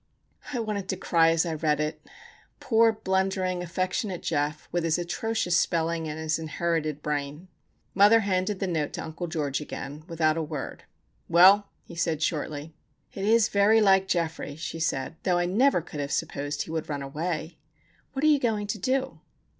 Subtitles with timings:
[0.51, 2.01] I wanted to cry as I read it.
[2.59, 7.49] Poor, blundering, affectionate Geof, with his atrocious spelling and his "inherited bran."
[7.93, 10.85] Mother handed the note to Uncle George again, without a word.
[11.29, 12.73] "Well?" he asked, shortly.
[13.13, 16.89] "It is very like Geoffrey," she said; "though I never could have supposed he would
[16.89, 17.59] run away.
[18.13, 19.19] What are you going to do?"